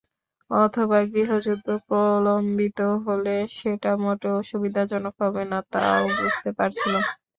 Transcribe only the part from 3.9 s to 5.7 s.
মোটেও সুবিধাজনক হবে না,